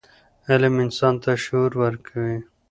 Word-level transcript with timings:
علم 0.49 0.73
انسان 0.85 1.15
ته 1.23 1.31
شعور 1.43 1.71
ورکوي. 1.81 2.37